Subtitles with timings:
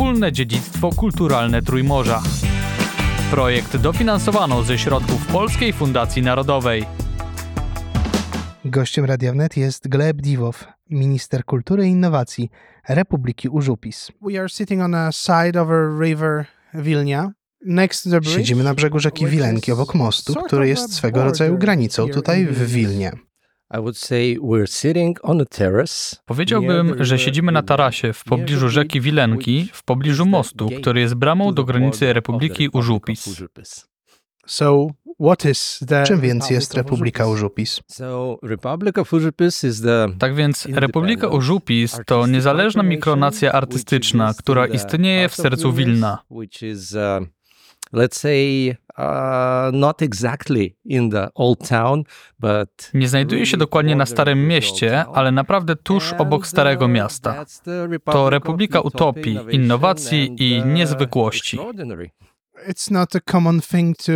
[0.00, 2.22] wspólne dziedzictwo kulturalne Trójmorza.
[3.30, 6.84] Projekt dofinansowano ze środków Polskiej Fundacji Narodowej.
[8.64, 12.50] Gościem Radia Wnet jest Gleb Diwow, minister kultury i innowacji
[12.88, 14.12] Republiki Użupis.
[14.22, 16.46] We are sitting on a side of a river
[18.20, 22.66] bridge, Siedzimy na brzegu rzeki Wilenki obok mostu, który jest swego rodzaju granicą tutaj w.
[22.66, 23.29] Wilnie.
[23.74, 26.16] I would say we're sitting on a terrace.
[26.26, 31.54] Powiedziałbym, że siedzimy na tarasie w pobliżu rzeki Wilenki, w pobliżu mostu, który jest bramą
[31.54, 33.46] do granicy Republiki Użupis.
[34.46, 34.86] So,
[35.20, 37.80] what is the Czym więc jest Republika Użupis?
[40.18, 46.18] Tak więc Republika Użupis to niezależna mikronacja artystyczna, która istnieje w sercu Wilna.
[47.92, 52.02] Uh, let's say uh, not exactly in the old town,
[52.38, 57.44] but Nie znajduje się dokładnie na Starym Mieście, ale naprawdę tuż obok Starego Miasta.
[58.04, 61.58] To Republika Utopii, innowacji i niezwykłości.
[62.68, 64.12] It's not a common thing to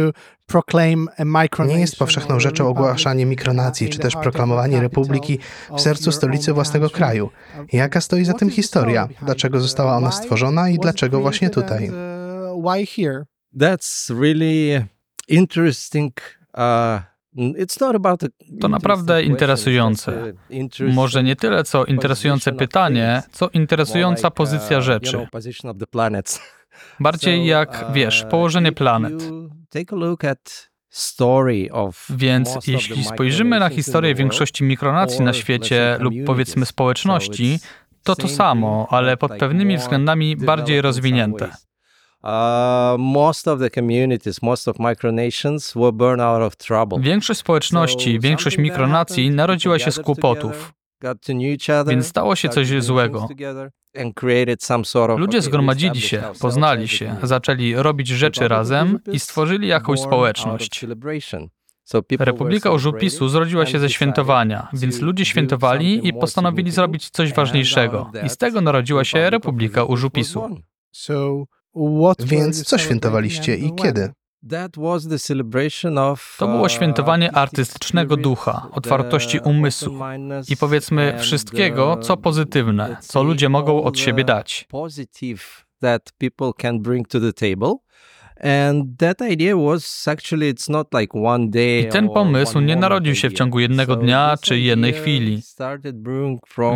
[0.46, 5.38] proclaim a micronation Nie jest powszechną rzeczą ogłaszanie uh, mikronacji, czy też proklamowanie republiki
[5.76, 7.30] w sercu stolicy własnego kraju.
[7.72, 9.08] Jaka stoi za tym historia?
[9.22, 11.90] Dlaczego została ona stworzona i dlaczego właśnie tutaj?
[11.90, 11.94] uh,
[12.64, 13.24] Why here?
[13.58, 14.84] That's really
[15.28, 16.12] interesting.
[16.54, 17.00] Uh,
[18.60, 20.32] To naprawdę interesujące.
[20.92, 25.26] Może nie tyle co interesujące pytanie, co interesująca pozycja rzeczy.
[27.00, 29.12] Bardziej jak, wiesz, położenie planet.
[32.10, 37.58] Więc jeśli spojrzymy na historię większości mikronacji na świecie lub powiedzmy społeczności,
[38.02, 41.50] to to samo, ale pod pewnymi względami bardziej rozwinięte.
[42.24, 47.00] Uh, most of the communities, most of micronations were born out of trouble.
[47.00, 50.72] Większość społeczności, większość mikronacji narodziła się z kłopotów.
[51.86, 53.28] Więc stało się coś złego.
[55.16, 60.86] Ludzie zgromadzili się, poznali się, zaczęli robić rzeczy razem i stworzyli jakąś społeczność.
[62.18, 68.10] Republika Użupisu zrodziła się ze świętowania, więc ludzie świętowali i postanowili zrobić coś ważniejszego.
[68.26, 69.84] I z tego narodziła się Republika.
[69.84, 70.48] So,
[70.92, 71.44] were
[72.26, 74.12] Więc co świętowaliście i kiedy?
[76.38, 79.94] To było świętowanie artystycznego ducha, otwartości umysłu
[80.48, 84.68] i powiedzmy wszystkiego, co pozytywne, co ludzie mogą od siebie dać.
[91.80, 95.42] I ten pomysł nie narodził się w ciągu jednego dnia czy jednej chwili.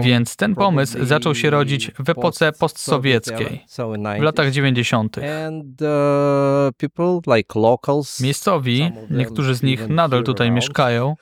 [0.03, 3.65] Więc ten pomysł zaczął się rodzić w epoce postsowieckiej,
[4.19, 4.79] w latach 90s.
[4.79, 5.19] 90.
[5.47, 5.89] And uh,
[8.21, 11.15] Miejscowi, niektórzy z nich nadal tutaj mieszkają,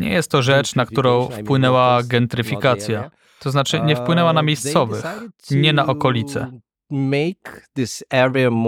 [0.00, 3.10] nie jest to rzecz, na którą wpłynęła gentryfikacja.
[3.38, 5.04] To znaczy nie wpłynęła na miejscowych,
[5.50, 6.50] nie na okolice.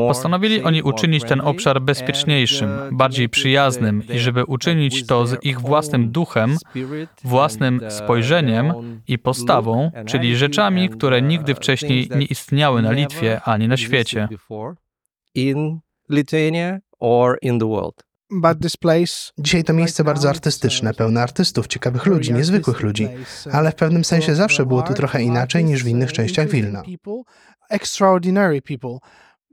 [0.09, 6.11] Postanowili oni uczynić ten obszar bezpieczniejszym, bardziej przyjaznym i żeby uczynić to z ich własnym
[6.11, 6.57] duchem,
[7.25, 8.73] własnym spojrzeniem
[9.09, 14.29] i postawą, czyli rzeczami, które nigdy wcześniej nie istniały na Litwie ani na świecie.
[15.35, 15.81] In
[16.11, 18.08] Lithuania or in the world.
[19.39, 23.09] Dzisiaj to miejsce bardzo artystyczne, pełne artystów, ciekawych ludzi, niezwykłych ludzi,
[23.53, 26.83] ale w pewnym sensie zawsze było tu trochę inaczej niż w innych częściach Wilna.
[27.71, 28.99] Extraordinary people.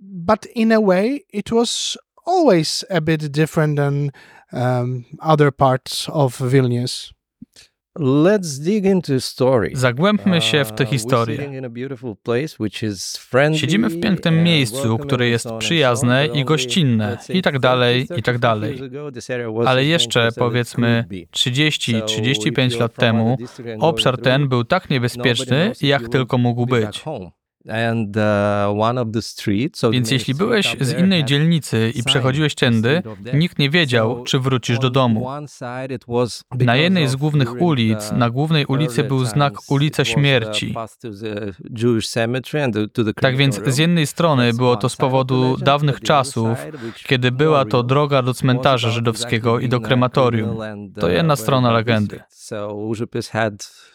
[0.01, 4.11] But in a way, it was always a bit different than
[4.53, 7.14] um, other parts of Vilnius.
[9.73, 11.37] Zagłębmy się w tę Uh, historię.
[13.53, 18.37] Siedzimy w pięknym miejscu, które jest przyjazne i gościnne, i tak dalej, 30, i tak
[18.37, 18.75] dalej.
[18.75, 21.37] 35 years ago, this area was Ale jeszcze powiedzmy could be.
[21.37, 23.37] 30-35 So lat temu
[23.79, 27.03] obszar ten był tak niebezpieczny, jak tylko mógł być.
[28.17, 32.55] Uh, one of the streets, so the Więc jeśli byłeś z innej dzielnicy i przechodziłeś
[32.55, 33.01] tędy,
[33.33, 35.27] nikt nie wiedział, czy wrócisz do domu.
[36.51, 40.75] Na jednej z głównych ulic, na głównej ulicy był znak Ulica uh, Śmierci.
[43.21, 46.57] Tak więc z jednej strony było to z powodu dawnych czasów,
[47.05, 50.57] kiedy była to droga do cmentarza żydowskiego i do krematorium.
[50.99, 52.19] To uh, jedna strona legendy.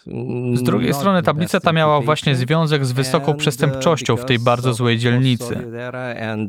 [0.07, 4.39] mm, Z drugiej strony tablica ta miała właśnie związek z wysoką And, przestępczością w tej
[4.39, 5.57] bardzo złej dzielnicy.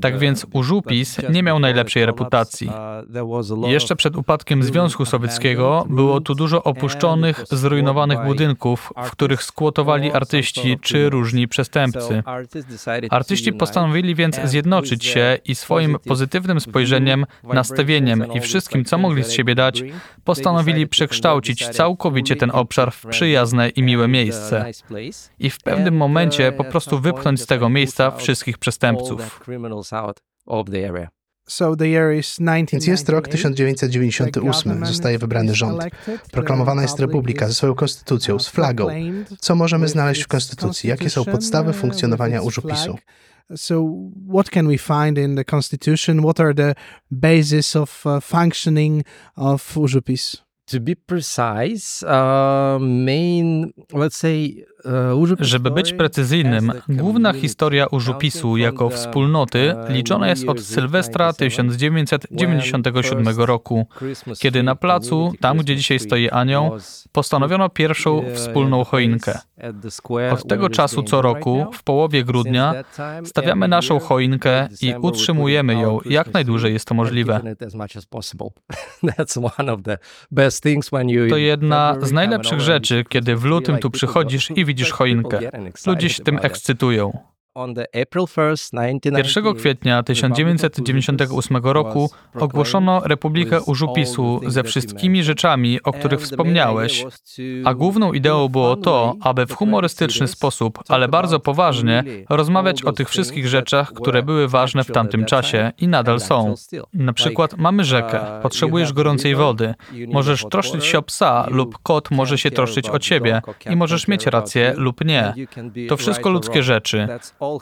[0.01, 2.71] Tak więc Użupis nie miał najlepszej reputacji.
[3.67, 10.79] Jeszcze przed upadkiem Związku Sowieckiego było tu dużo opuszczonych, zrujnowanych budynków, w których skłotowali artyści
[10.81, 12.23] czy różni przestępcy.
[13.09, 19.31] Artyści postanowili więc zjednoczyć się i swoim pozytywnym spojrzeniem, nastawieniem i wszystkim, co mogli z
[19.31, 19.83] siebie dać,
[20.23, 24.65] postanowili przekształcić całkowicie ten obszar w przyjazne i miłe miejsce.
[25.39, 29.41] I w pewnym momencie po prostu wypchnąć z tego miejsca wszystkich przestępców.
[32.71, 35.83] Więc jest rok 1998, zostaje wybrany rząd.
[36.31, 38.87] Proklamowana jest republika ze swoją konstytucją, z flagą.
[39.39, 40.89] Co możemy znaleźć w konstytucji?
[40.89, 42.97] Jakie są podstawy funkcjonowania Użupisu?
[43.55, 43.85] So,
[44.29, 46.21] what can we find in the constitution?
[46.21, 46.75] What are the
[47.11, 49.05] basis of uh, functioning
[49.35, 49.77] of?
[50.71, 54.65] To be precise, uh, main, let's say,
[55.39, 63.87] żeby być precyzyjnym, główna historia Użupisu jako wspólnoty liczona jest od Sylwestra 1997 roku,
[64.39, 66.71] kiedy na placu, tam gdzie dzisiaj stoi anioł,
[67.11, 69.39] postanowiono pierwszą wspólną choinkę.
[70.31, 72.73] Od tego czasu co roku, w połowie grudnia,
[73.25, 77.41] stawiamy naszą choinkę i utrzymujemy ją jak najdłużej jest to możliwe.
[81.29, 85.39] To jedna z najlepszych rzeczy, kiedy w lutym tu przychodzisz i widzisz choinkę.
[85.87, 87.19] Ludzie się tym ekscytują.
[89.17, 92.09] 1 kwietnia 1998 roku
[92.39, 97.05] ogłoszono Republikę Użupisu ze wszystkimi rzeczami, o których wspomniałeś,
[97.65, 103.09] a główną ideą było to, aby w humorystyczny sposób, ale bardzo poważnie, rozmawiać o tych
[103.09, 106.55] wszystkich rzeczach, które były ważne w tamtym czasie i nadal są.
[106.93, 109.73] Na przykład mamy rzekę, potrzebujesz gorącej wody,
[110.07, 114.25] możesz troszczyć się o psa lub kot może się troszczyć o ciebie i możesz mieć
[114.25, 115.33] rację lub nie.
[115.89, 117.07] To wszystko ludzkie rzeczy.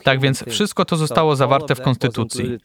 [0.04, 2.58] Tak więc wszystko to zostało zawarte w Konstytucji.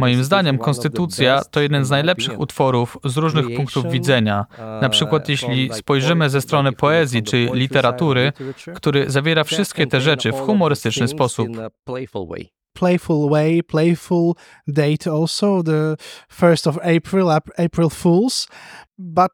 [0.00, 4.46] Moim zdaniem Konstytucja to jeden z najlepszych utworów z różnych punktów widzenia.
[4.82, 8.32] Na przykład jeśli spojrzymy ze strony poezji czy literatury,
[8.74, 11.48] który zawiera wszystkie te rzeczy w humorystyczny sposób
[12.76, 14.34] playful way, playful
[14.66, 15.96] date also, the
[16.40, 18.48] 1st of April, April Fools,
[18.98, 19.32] but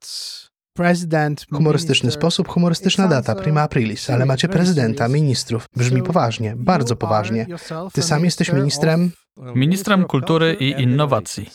[1.53, 5.67] Humorystyczny sposób, humorystyczna data, prima aprilis, ale macie prezydenta, ministrów.
[5.77, 7.47] Brzmi poważnie, bardzo poważnie.
[7.93, 9.11] Ty sam jesteś ministrem?
[9.55, 11.51] Ministrem kultury i innowacji.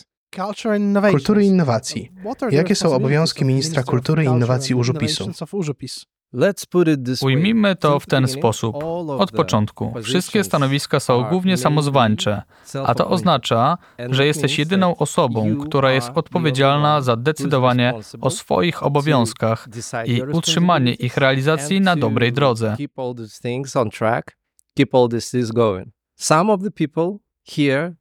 [1.10, 2.12] Kultury i innowacji.
[2.50, 5.30] Jakie są obowiązki ministra kultury i innowacji Użupisu?
[7.22, 8.76] Ujmijmy to w ten sposób.
[9.18, 9.94] Od początku.
[10.02, 12.42] Wszystkie stanowiska są głównie samozwańcze,
[12.86, 13.78] a to oznacza,
[14.10, 19.68] że jesteś jedyną osobą, która jest odpowiedzialna za decydowanie o swoich obowiązkach
[20.06, 22.76] i utrzymanie ich realizacji na dobrej drodze.
[26.16, 27.27] Some of the people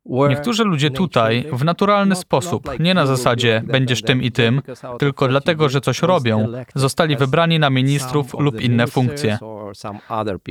[0.06, 4.62] Niektórzy ludzie tutaj w naturalny sposób, nie na zasadzie będziesz tym i tym,
[5.00, 9.38] tylko dlatego, że coś robią, zostali wybrani na ministrów lub inne funkcje.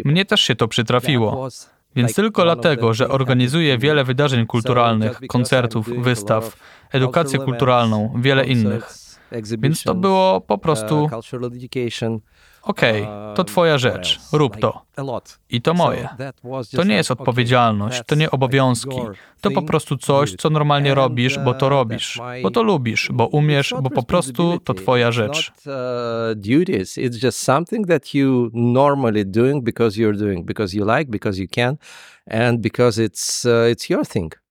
[0.04, 1.48] Mnie też się to przytrafiło.
[1.96, 6.56] Więc tylko dlatego, że organizuję wiele wydarzeń kulturalnych, koncertów, wystaw,
[6.92, 8.94] edukację kulturalną, wiele innych.
[9.58, 11.10] Więc to było po prostu
[12.66, 14.82] Okej, okay, to twoja rzecz, rób to.
[15.50, 16.08] I to moje.
[16.76, 18.96] To nie jest odpowiedzialność, to nie obowiązki.
[19.40, 23.74] To po prostu coś, co normalnie robisz, bo to robisz, bo to lubisz, bo umiesz,
[23.82, 25.52] bo po prostu to twoja rzecz.
[26.96, 31.48] It's just something that you normally doing because you're doing, because you like, because you
[31.54, 31.76] can,
[32.30, 34.42] and because it's uh, it's your thing.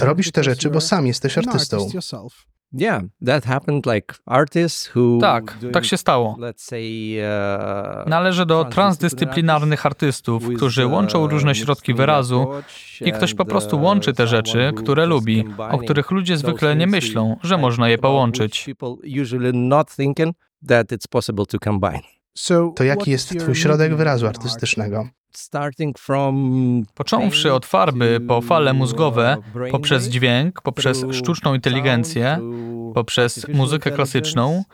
[0.00, 1.88] Robisz te rzeczy, bo sam jesteś artystą.
[2.72, 6.36] Yeah, that happened like artists who tak, tak się stało.
[6.38, 12.46] Uh, Należy do transdyscyplinarnych artystów, którzy łączą uh, różne środki wyrazu
[13.00, 16.86] i ktoś po prostu uh, łączy te rzeczy, które lubi, o których ludzie zwykle nie
[16.86, 18.66] myślą, że można je połączyć.
[22.76, 25.08] To jaki jest twój środek wyrazu artystycznego?
[26.94, 29.36] Począwszy od farby po fale mózgowe,
[29.70, 32.38] poprzez dźwięk, poprzez sztuczną inteligencję,
[32.94, 34.64] poprzez muzykę klasyczną.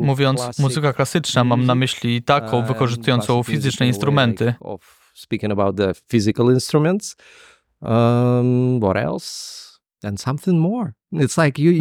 [0.00, 4.54] Mówiąc muzyka klasyczna, mam na myśli taką wykorzystującą fizyczne instrumenty.
[5.14, 7.16] Speaking about the physical instruments,
[7.80, 9.71] um, what else?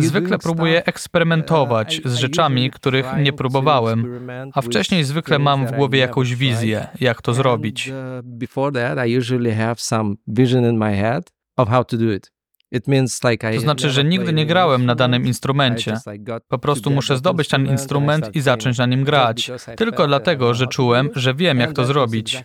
[0.01, 4.05] Zwykle próbuję eksperymentować z rzeczami, których nie próbowałem,
[4.53, 7.87] a wcześniej zwykle mam w głowie jakąś wizję, jak to zrobić.
[7.87, 12.13] Uh, before that, I usually have some vision in my head of how to do
[12.13, 12.31] it.
[13.53, 15.97] To znaczy, że nigdy nie grałem na danym instrumencie.
[16.47, 19.51] Po prostu muszę zdobyć ten instrument i zacząć na nim grać.
[19.77, 22.43] Tylko dlatego, że czułem, że wiem, jak to zrobić.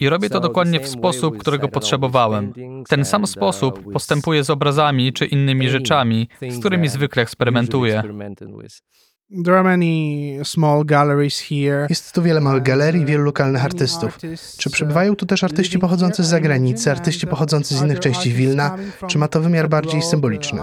[0.00, 2.52] I robię to dokładnie w sposób, którego potrzebowałem.
[2.88, 8.02] Ten sam sposób postępuję z obrazami czy innymi rzeczami, z którymi zwykle eksperymentuję.
[11.90, 14.18] Jest tu wiele małych galerii, wielu lokalnych artystów.
[14.58, 18.76] Czy przybywają tu też artyści pochodzący z zagranicy, artyści pochodzący z innych części Wilna?
[19.06, 20.60] Czy ma to wymiar bardziej symboliczny?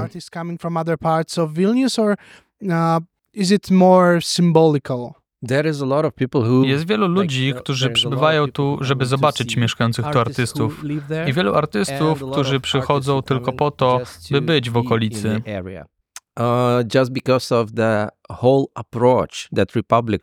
[6.66, 10.84] Jest wielu ludzi, którzy przybywają tu, żeby zobaczyć mieszkających tu artystów.
[11.28, 14.02] I wielu artystów, którzy przychodzą tylko po to,
[14.32, 15.42] by być w okolicy.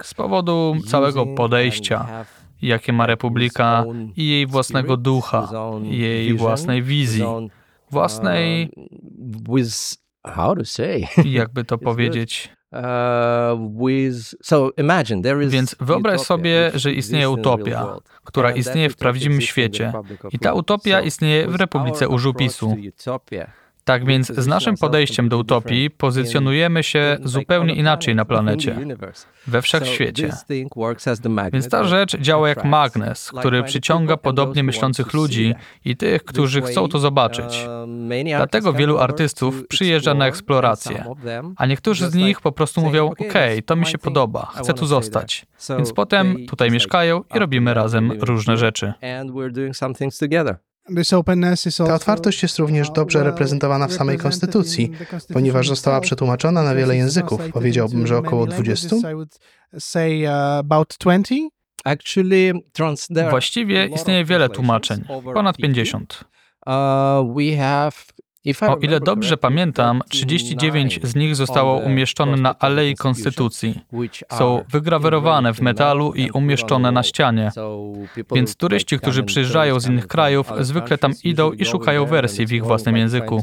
[0.07, 2.25] Z powodu całego podejścia,
[2.63, 3.85] jakie ma Republika
[4.17, 5.49] i jej własnego ducha,
[5.83, 7.25] jej własnej wizji,
[7.91, 8.71] własnej.
[11.25, 12.51] Jakby to powiedzieć.
[15.51, 17.87] Więc wyobraź sobie, że istnieje utopia,
[18.25, 19.93] która istnieje w prawdziwym świecie.
[20.33, 22.77] I ta utopia istnieje w Republice Użupisu.
[23.91, 28.77] Tak więc z naszym podejściem do utopii pozycjonujemy się zupełnie inaczej na planecie,
[29.47, 30.31] we wszechświecie.
[31.53, 35.55] Więc ta rzecz działa jak magnes, który przyciąga podobnie myślących ludzi
[35.85, 37.67] i tych, którzy chcą to zobaczyć.
[38.37, 41.05] Dlatego wielu artystów przyjeżdża na eksplorację,
[41.57, 43.35] a niektórzy z nich po prostu mówią: OK,
[43.67, 45.47] to mi się podoba, chcę tu zostać.
[45.77, 48.93] Więc potem tutaj mieszkają i robimy razem różne rzeczy.
[51.87, 54.93] Ta otwartość jest również dobrze reprezentowana w samej Konstytucji,
[55.33, 57.41] ponieważ została przetłumaczona na wiele języków.
[57.53, 58.97] Powiedziałbym, że około 20.
[63.31, 66.25] Właściwie istnieje wiele tłumaczeń, ponad 50.
[68.69, 73.81] O ile dobrze pamiętam, 39 z nich zostało umieszczone na Alei Konstytucji.
[74.39, 77.51] Są wygrawerowane w metalu i umieszczone na ścianie.
[78.35, 82.65] Więc turyści, którzy przyjeżdżają z innych krajów, zwykle tam idą i szukają wersji w ich
[82.65, 83.43] własnym języku.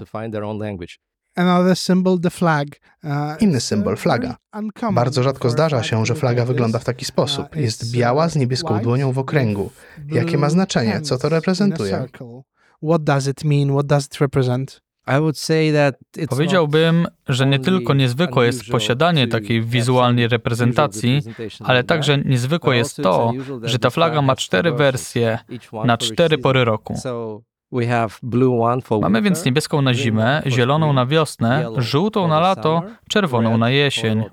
[3.40, 4.36] Inny symbol, flaga.
[4.92, 7.56] Bardzo rzadko zdarza się, że flaga wygląda w taki sposób.
[7.56, 9.72] Jest biała z niebieską dłonią w okręgu.
[10.12, 11.02] Jakie ma znaczenie?
[11.02, 12.06] Co to reprezentuje?
[12.84, 13.72] What does it mean?
[13.72, 14.82] What does it represent?
[16.30, 21.22] Powiedziałbym, że nie tylko niezwykłe jest posiadanie takiej wizualnej reprezentacji,
[21.64, 23.32] ale także niezwykłe jest to,
[23.64, 25.40] że ta flaga ma cztery wersje
[25.86, 26.96] na cztery pory roku.
[29.02, 34.24] Mamy więc niebieską na zimę, zieloną na wiosnę, żółtą na lato, czerwoną na jesień.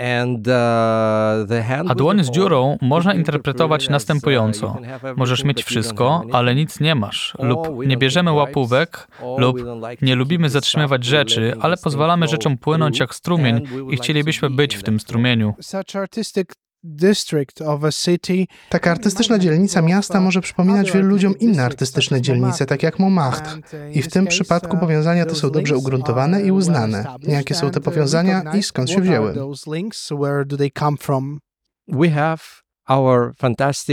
[0.00, 4.76] Uh, A dłoń z dziurą można interpretować następująco.
[5.16, 9.56] Możesz mieć wszystko, ale nic nie masz, lub nie bierzemy łapówek, lub
[10.02, 15.00] nie lubimy zatrzymywać rzeczy, ale pozwalamy rzeczom płynąć jak strumień i chcielibyśmy być w tym
[15.00, 15.54] strumieniu.
[18.68, 23.60] Taka artystyczna dzielnica miasta może przypominać wielu ludziom inne artystyczne dzielnice, tak jak Montmartre.
[23.92, 27.04] I w tym przypadku powiązania te są dobrze ugruntowane i uznane.
[27.22, 29.34] Jakie są te powiązania i skąd się wzięły?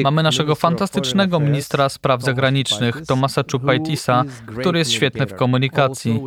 [0.04, 4.24] Mamy naszego fantastycznego ministra spraw zagranicznych, Tomasa Chupaitisa,
[4.60, 6.22] który jest świetny w komunikacji.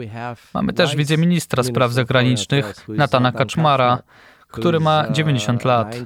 [0.55, 4.03] Mamy też wiceministra spraw zagranicznych, Natana Kaczmara,
[4.51, 5.97] który ma 90 lat.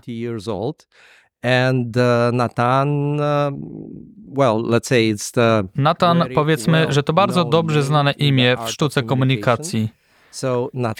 [1.43, 3.25] And uh, Nathan, uh,
[5.75, 9.89] Nathan, powiedzmy, że to bardzo dobrze znane imię w sztuce komunikacji.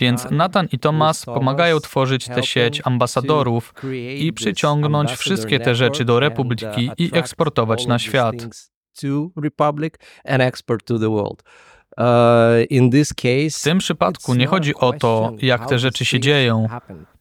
[0.01, 3.75] Więc Nathan i Thomas pomagają tworzyć tę sieć ambasadorów
[4.19, 8.35] i przyciągnąć wszystkie te rzeczy do Republiki i eksportować na świat.
[11.99, 16.67] W tym przypadku nie chodzi o to, jak te rzeczy się dzieją.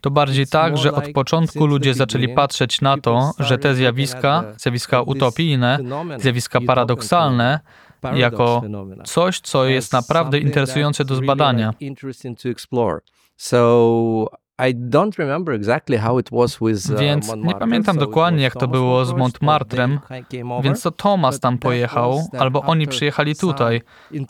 [0.02, 5.02] To bardziej tak, że od początku ludzie zaczęli patrzeć na to, że te zjawiska, zjawiska
[5.02, 5.80] utopijne,
[6.18, 7.60] zjawiska paradoksalne,
[8.16, 8.62] jako
[9.04, 11.74] coś, co jest naprawdę interesujące do zbadania.
[17.00, 20.00] Więc nie pamiętam dokładnie, jak to było z Montmartrem,
[20.64, 23.82] więc to Thomas tam pojechał, albo oni przyjechali tutaj,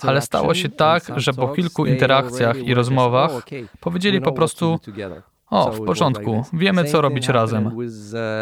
[0.02, 3.32] ale stało się tak, że po kilku interakcjach i rozmowach
[3.80, 4.80] powiedzieli po prostu,
[5.54, 7.72] O, w porządku, wiemy co robić razem.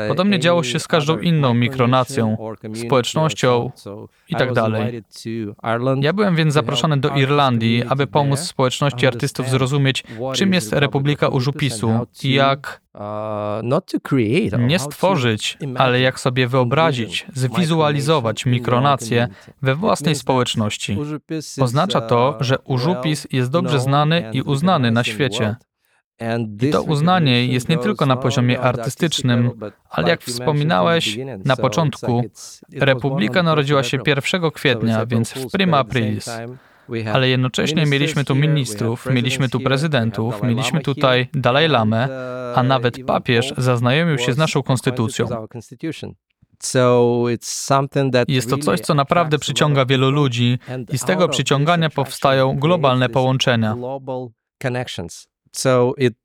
[0.08, 2.38] Podobnie działo się z każdą inną mikronacją,
[2.74, 3.72] społecznością
[4.30, 5.04] i tak dalej.
[6.02, 10.04] Ja byłem więc zaproszony do Irlandii, aby pomóc społeczności artystów zrozumieć,
[10.34, 11.92] czym jest Republika Urzupisu
[12.24, 12.82] i jak
[14.60, 19.28] nie stworzyć, ale jak sobie wyobrazić, zwizualizować mikronację
[19.62, 20.98] we własnej społeczności.
[21.62, 25.56] Oznacza to, że Urzupis jest dobrze znany i uznany na świecie.
[26.62, 29.52] I to uznanie jest nie tylko na poziomie artystycznym,
[29.90, 32.24] ale jak wspominałeś na początku,
[32.74, 36.30] Republika narodziła się 1 kwietnia, więc w prima aprilis.
[37.14, 42.08] Ale jednocześnie mieliśmy tu ministrów, mieliśmy tu prezydentów, mieliśmy tutaj Dalaj Lamę,
[42.56, 45.28] a nawet papież zaznajomił się z naszą konstytucją.
[48.28, 50.60] Jest to coś, co naprawdę przyciąga wielu ludzi
[50.92, 53.76] i z tego przyciągania powstają globalne połączenia.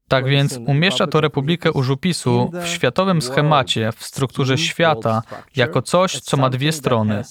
[0.09, 5.23] Tak więc umieszcza to Republikę Urzupisu w światowym schemacie, w strukturze świata,
[5.57, 7.23] jako coś, co ma dwie strony.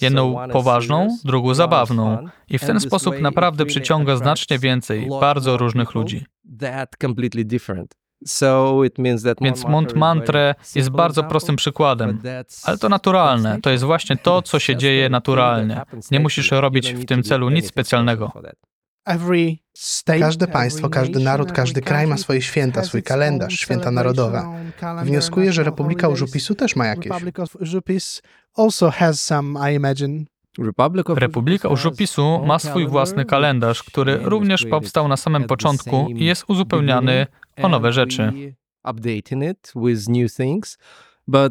[0.00, 2.28] Jedną poważną, drugą zabawną.
[2.48, 6.26] I w ten sposób naprawdę przyciąga znacznie więcej bardzo różnych ludzi.
[9.40, 12.22] Więc Montmartre jest bardzo prostym przykładem,
[12.64, 13.58] ale to naturalne.
[13.62, 15.82] To jest właśnie to, co się dzieje naturalnie.
[16.10, 18.32] Nie musisz robić w tym celu nic specjalnego.
[20.20, 24.60] Każde państwo, każdy naród, każdy kraj ma swoje święta, swój kalendarz, święta narodowe.
[25.02, 27.12] Wnioskuję, że Republika Urzupisu też ma jakieś.
[31.08, 37.26] Republika Urzupisu ma swój własny kalendarz, który również powstał na samym początku i jest uzupełniany
[37.62, 38.32] o nowe rzeczy.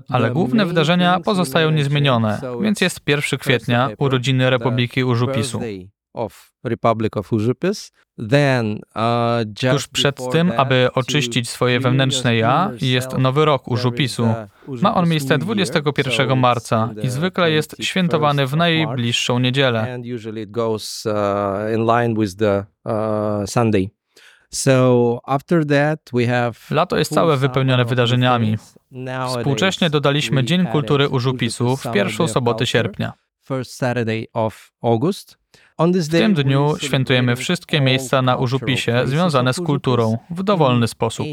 [0.10, 5.04] Ale główne wydarzenia pozostają niezmienione, więc jest 1 kwietnia, urodziny Republiki
[7.32, 7.92] Urzupisu.
[9.72, 14.28] Tuż przed tym, aby oczyścić swoje wewnętrzne ja, jest Nowy Rok Urzupisu.
[14.68, 20.00] Ma on miejsce 21 marca i zwykle jest świętowany w najbliższą niedzielę.
[26.72, 28.58] Lato jest całe wypełnione wydarzeniami.
[29.38, 33.14] Współcześnie dodaliśmy Dzień Kultury Urzupisu w pierwszą sobotę sierpnia.
[35.80, 41.28] W tym dniu świętujemy wszystkie miejsca na Urzupisie związane z kulturą w dowolny sposób.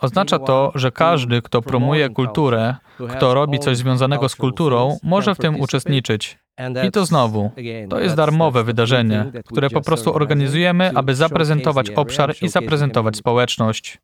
[0.00, 2.76] Oznacza to, że każdy, kto promuje kulturę,
[3.08, 6.38] kto robi coś związanego z kulturą, może w tym uczestniczyć.
[6.86, 7.50] I to znowu,
[7.88, 13.98] to jest darmowe wydarzenie, które po prostu organizujemy, aby zaprezentować obszar i zaprezentować społeczność.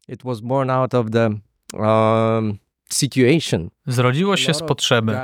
[3.86, 5.16] Zrodziło się z potrzeby.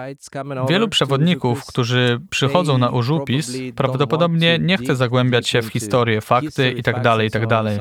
[0.68, 7.00] Wielu przewodników, którzy przychodzą na Urzupis, prawdopodobnie nie chce zagłębiać się w historię, fakty itd.,
[7.02, 7.49] tak itd.
[7.49, 7.78] Tak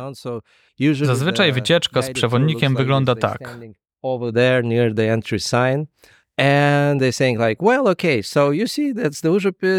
[1.01, 3.57] Zazwyczaj wycieczka z przewodnikiem wygląda tak.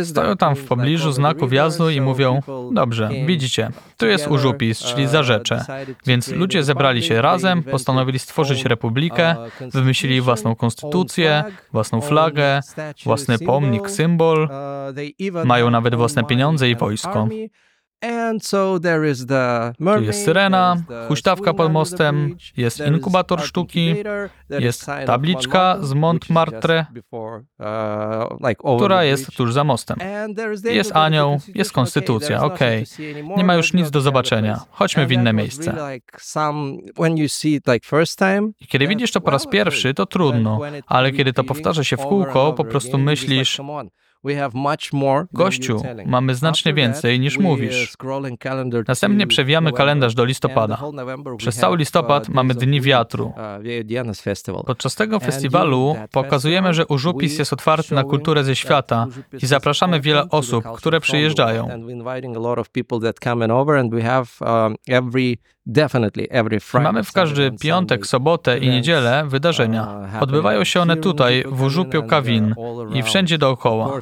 [0.05, 2.41] Stoją tam w pobliżu znaku wjazdu i mówią,
[2.73, 5.65] dobrze, widzicie, tu jest Urzupis, czyli Zarzecze.
[6.07, 12.61] Więc ludzie zebrali się razem, postanowili stworzyć republikę, wymyślili własną konstytucję, własną flagę,
[13.05, 14.49] własny pomnik, symbol,
[15.45, 17.29] mają nawet własne pieniądze i wojsko.
[19.99, 20.77] Tu jest syrena,
[21.09, 23.95] huśtawka pod mostem, jest inkubator sztuki,
[24.51, 26.87] jest tabliczka z Montmartre,
[28.77, 29.99] która jest tuż za mostem.
[30.65, 32.85] Jest anioł, jest konstytucja, okej.
[32.95, 33.37] Okay.
[33.37, 34.61] Nie ma już nic do zobaczenia.
[34.71, 35.77] Chodźmy w inne miejsce.
[38.61, 42.01] I kiedy widzisz to po raz pierwszy, to trudno, ale kiedy to powtarza się w
[42.01, 43.61] kółko, po prostu myślisz,
[45.33, 47.95] Gościu, mamy znacznie więcej niż mówisz.
[48.89, 50.79] Następnie przewijamy kalendarz do listopada.
[51.37, 53.27] Przez cały listopad mamy Dni Wiatru.
[53.27, 59.07] Uh, Podczas tego festiwalu pokazujemy, że Urzupis jest otwarty na kulturę ze świata
[59.43, 61.69] i zapraszamy wiele osób, które przyjeżdżają.
[66.83, 69.99] Mamy w każdy piątek, sobotę i niedzielę wydarzenia.
[70.15, 72.55] Uh, Odbywają się one tutaj, w Użupiu Kawin
[72.95, 73.99] i wszędzie dookoła.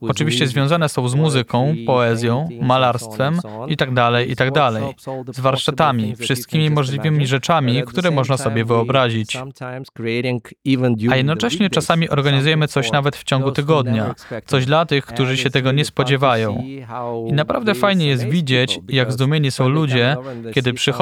[0.00, 7.26] Oczywiście związane są z muzyką, poezją, malarstwem itd., tak itd., tak z warsztatami, wszystkimi możliwymi
[7.26, 9.38] rzeczami, które można sobie wyobrazić.
[11.10, 14.14] A jednocześnie czasami organizujemy coś nawet w ciągu tygodnia,
[14.46, 16.62] coś dla tych, którzy się tego nie spodziewają.
[17.28, 20.16] I naprawdę fajnie jest widzieć, jak zdumieni są ludzie,
[20.54, 20.95] kiedy przychodzą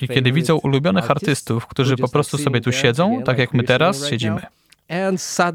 [0.00, 4.08] i kiedy widzą ulubionych artystów, którzy po prostu sobie tu siedzą, tak jak my teraz
[4.08, 4.40] siedzimy.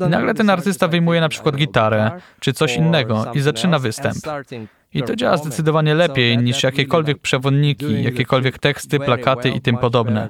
[0.07, 4.17] I nagle ten artysta wyjmuje na przykład gitarę czy coś innego i zaczyna występ.
[4.93, 10.29] I to działa zdecydowanie lepiej niż jakiekolwiek przewodniki, jakiekolwiek teksty, plakaty i tym podobne.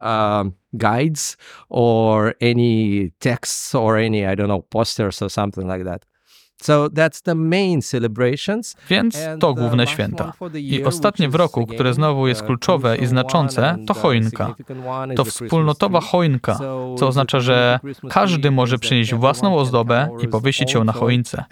[0.00, 1.36] Um, guides
[1.68, 6.07] or any texts or any I don't know posters or something like that.
[8.90, 10.32] Więc to główne święta.
[10.54, 14.54] I ostatnie w roku, które znowu jest kluczowe i znaczące, to choinka.
[15.16, 16.58] To wspólnotowa choinka,
[16.98, 21.44] co oznacza, że każdy może przynieść własną ozdobę i powiesić ją na choince.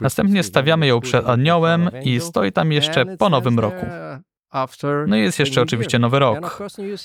[0.00, 3.86] Następnie stawiamy ją przed aniołem i stoi tam jeszcze po nowym roku.
[5.06, 6.62] No i jest jeszcze oczywiście Nowy Rok.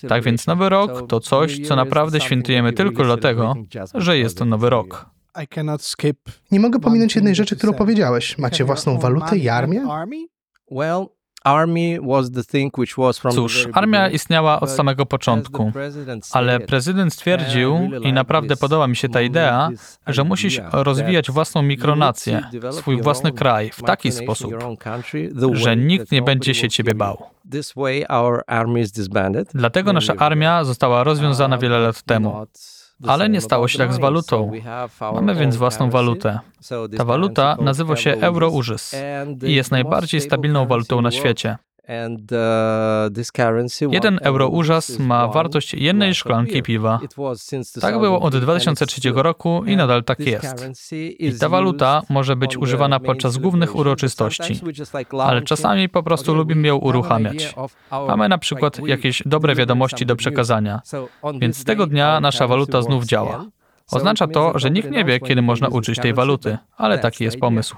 [0.09, 3.55] Tak więc Nowy Rok to coś, co naprawdę świętujemy tylko dlatego,
[3.95, 5.16] że jest to Nowy Rok.
[6.52, 8.38] Nie mogę pominąć jednej rzeczy, którą powiedziałeś.
[8.38, 9.86] Macie własną walutę i armię?
[13.36, 15.71] Cóż, armia istniała od samego początku,
[16.32, 19.69] ale prezydent stwierdził, i naprawdę podoba mi się ta idea,
[20.08, 24.54] że musisz rozwijać własną mikronację, swój własny kraj w taki sposób,
[25.54, 27.23] że nikt nie będzie się ciebie bał.
[29.54, 32.45] Dlatego nasza armia została rozwiązana wiele lat temu.
[33.07, 34.51] Ale nie stało się tak z walutą.
[35.13, 36.39] Mamy więc własną walutę.
[36.97, 38.95] Ta waluta nazywa się Eurourys
[39.43, 41.57] i jest najbardziej stabilną walutą na świecie.
[41.88, 47.00] Uh, Jeden eurourząs ma wartość jednej szklanki piwa.
[47.82, 50.69] Tak było od 2003 roku i nadal tak jest.
[51.19, 54.60] I ta waluta może być używana podczas głównych uroczystości,
[55.19, 57.56] ale czasami po prostu lubimy ją uruchamiać.
[58.08, 60.82] Mamy na przykład jakieś dobre wiadomości do przekazania,
[61.39, 63.45] więc z tego dnia nasza waluta znów działa.
[63.91, 67.76] Oznacza to, że nikt nie wie, kiedy można użyć tej waluty, ale taki jest pomysł.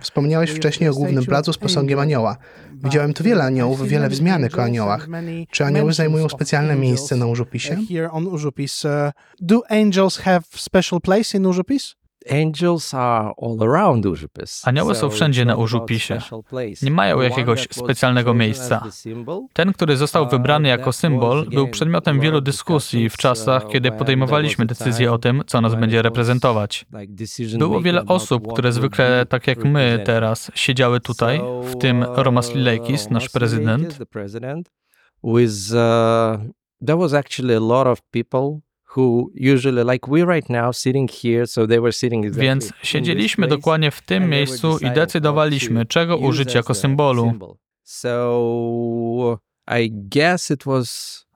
[0.00, 2.36] Wspomniałeś wcześniej o głównym placu z posągiem anioła.
[2.84, 5.08] Widziałem tu wiele aniołów, wiele wzmianek o aniołach.
[5.50, 7.76] Czy anioły zajmują specjalne miejsce na Urzupisie?
[9.40, 11.94] Do angels have special place in Urzupis?
[14.64, 16.18] Anioły są wszędzie na Urzupisie.
[16.82, 18.84] Nie mają jakiegoś specjalnego miejsca.
[19.52, 25.12] Ten, który został wybrany jako symbol, był przedmiotem wielu dyskusji w czasach, kiedy podejmowaliśmy decyzję
[25.12, 26.86] o tym, co nas będzie reprezentować.
[27.58, 33.10] Było wiele osób, które zwykle, tak jak my teraz, siedziały tutaj, w tym Romas Lileikis,
[33.10, 33.98] nasz prezydent.
[35.22, 35.32] Uh,
[36.86, 38.60] there was actually a lot of people
[42.32, 47.32] więc siedzieliśmy dokładnie w tym miejscu i decydowaliśmy, czego użyć jako symbolu.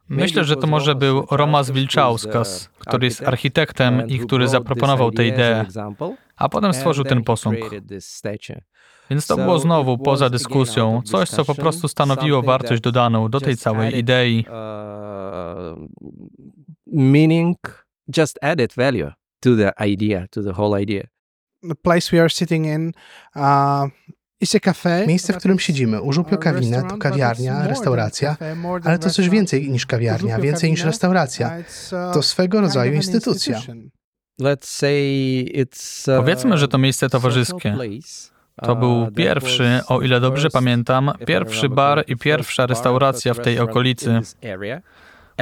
[0.09, 5.64] Myślę, że to może był Romas Wilczauskas, który jest architektem i który zaproponował tę ideę,
[6.37, 7.57] a potem stworzył ten posąg.
[9.11, 13.57] Więc to było znowu poza dyskusją, coś, co po prostu stanowiło wartość dodaną do tej
[13.57, 14.46] całej idei.
[16.87, 17.57] Uh, meaning
[18.16, 21.03] just added value to the idea, to the whole idea.
[21.68, 22.92] The place we are sitting in
[23.37, 23.88] uh,
[24.40, 25.07] is a cafe.
[25.07, 28.37] Miejsce, w którym siedzimy, Użupio Kawina, to kawiarnia, restauracja,
[28.85, 31.57] ale to coś więcej niż kawiarnia, więcej niż restauracja.
[31.92, 33.61] Uh, to swego rodzaju instytucja.
[36.16, 37.77] Powiedzmy, że to miejsce towarzyskie.
[38.62, 44.21] To był pierwszy, o ile dobrze pamiętam, pierwszy bar i pierwsza restauracja w tej okolicy.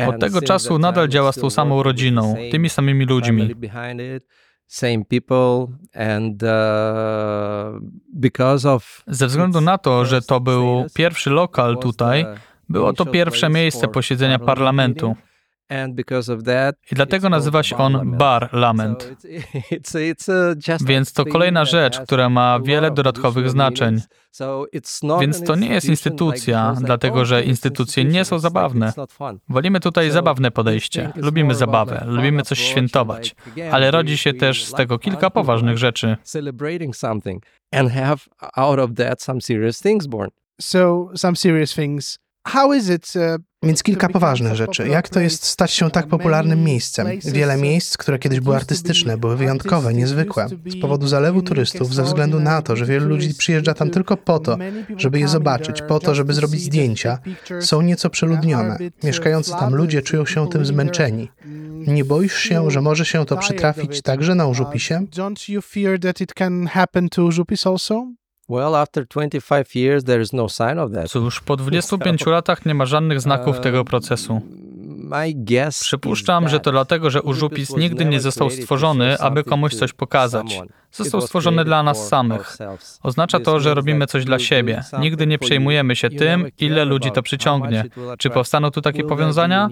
[0.09, 3.55] Od tego czasu nadal działa z tą samą rodziną, tymi samymi ludźmi.
[9.07, 12.26] Ze względu na to, że to był pierwszy lokal tutaj,
[12.68, 15.16] było to pierwsze miejsce posiedzenia parlamentu.
[16.92, 19.11] I dlatego nazywa się on Bar Lament.
[20.87, 24.00] Więc to kolejna rzecz, która ma wiele dodatkowych znaczeń.
[25.20, 28.92] Więc to nie jest instytucja, dlatego że instytucje nie są zabawne.
[29.48, 31.12] Wolimy tutaj zabawne podejście.
[31.16, 33.35] Lubimy zabawę, lubimy coś świętować,
[33.72, 36.16] ale rodzi się też z tego kilka poważnych rzeczy.
[40.61, 42.18] So, some serious things.
[42.46, 44.88] How is it uh, więc kilka poważnych rzeczy.
[44.88, 47.07] Jak to jest stać się tak popularnym miejscem?
[47.25, 50.46] Wiele miejsc, które kiedyś były artystyczne, były wyjątkowe, niezwykłe.
[50.66, 54.38] Z powodu zalewu turystów, ze względu na to, że wielu ludzi przyjeżdża tam tylko po
[54.38, 54.57] to,
[54.96, 57.18] żeby je zobaczyć, po to, żeby zrobić zdjęcia,
[57.61, 58.79] są nieco przeludnione.
[59.05, 61.31] Mieszkający tam ludzie czują się tym zmęczeni.
[61.87, 65.01] Nie boisz się, że może się to przytrafić także na Urzupisie?
[65.16, 68.07] Don't you fear that it can happen to Urzupis also?
[68.50, 71.10] Well, after 25 years there is no sign of that.
[71.10, 74.40] Cóż, po 25 latach nie ma żadnych znaków tego procesu.
[75.80, 80.60] Przypuszczam, że to dlatego, że Użupis nigdy nie został stworzony, aby komuś coś pokazać.
[80.92, 82.56] Został stworzony dla nas samych.
[83.02, 84.84] Oznacza to, że robimy coś dla siebie.
[85.00, 87.84] Nigdy nie przejmujemy się tym, ile ludzi to przyciągnie.
[88.18, 89.68] Czy powstaną tu takie powiązania?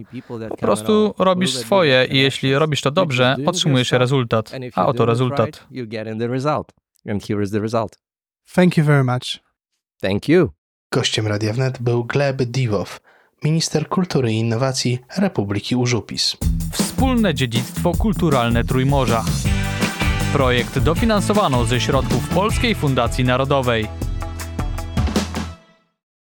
[0.49, 4.53] Po prostu robisz swoje i jeśli robisz to dobrze, otrzymujesz rezultat.
[4.75, 5.67] A oto rezultat.
[7.11, 8.08] And here is the result.
[8.55, 9.41] Thank you very much.
[10.01, 10.49] Thank you.
[10.93, 13.01] Gościem Radia Wnet był Gleb Diwow,
[13.45, 16.37] minister kultury i innowacji Republiki Użupis.
[16.73, 19.25] Wspólne dziedzictwo kulturalne Trójmorza.
[20.33, 23.89] Projekt dofinansowano ze środków Polskiej Fundacji Narodowej.